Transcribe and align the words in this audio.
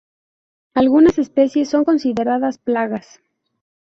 Algunas 0.73 1.19
especies 1.19 1.69
son 1.69 1.83
consideradas 1.85 2.57
plagas. 2.57 3.21